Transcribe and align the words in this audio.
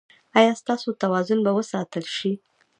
ایا 0.39 0.53
ستاسو 0.61 0.89
توازن 1.01 1.39
به 1.45 1.51
وساتل 1.57 2.05
شي؟ 2.17 2.31